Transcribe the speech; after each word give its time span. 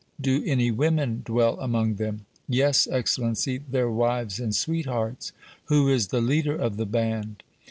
"Do 0.19 0.41
any 0.47 0.71
women 0.71 1.21
dwell 1.23 1.59
among 1.59 1.97
them?" 1.97 2.25
"Yes, 2.49 2.87
Excellency, 2.89 3.59
their 3.59 3.91
wives 3.91 4.39
and 4.39 4.55
sweethearts." 4.55 5.31
"Who 5.65 5.89
is 5.89 6.07
the 6.07 6.21
leader 6.21 6.55
of 6.55 6.77
the 6.77 6.87
band?" 6.87 7.43